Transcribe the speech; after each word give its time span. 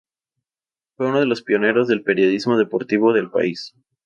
Fue 0.97 1.11
de 1.11 1.27
los 1.27 1.43
pioneros 1.43 1.87
del 1.87 2.01
periodismo 2.01 2.57
deportivo 2.57 3.13
del 3.13 3.29
país. 3.29 3.75